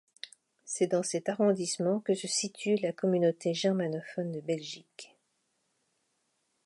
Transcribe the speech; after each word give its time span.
C'est 0.65 0.87
dans 0.87 1.03
cet 1.03 1.29
arrondissement 1.29 1.99
que 1.99 2.15
se 2.15 2.27
situe 2.27 2.73
la 2.77 2.91
Communauté 2.91 3.53
germanophone 3.53 4.31
de 4.31 4.41
Belgique. 4.41 5.15